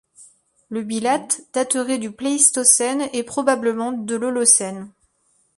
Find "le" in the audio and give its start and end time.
0.69-0.81